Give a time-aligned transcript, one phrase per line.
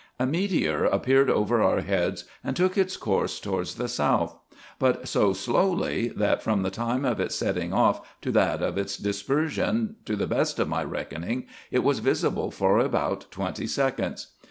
[0.19, 4.35] A meteor appeared over our heads, and took its course towards the south;
[4.79, 8.97] but so slowly, that, from the time of its setting off to that of its
[8.97, 14.29] dispersion, to the best of my reckoning, it was visible for about twenty seconds.